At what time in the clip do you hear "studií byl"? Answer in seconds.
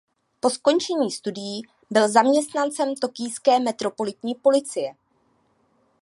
1.11-2.09